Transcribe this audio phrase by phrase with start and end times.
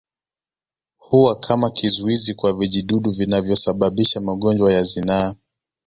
[0.97, 5.35] Huwa kama kizuizi kwa vijidudu vinavyosababisha magonjwa ya zinaa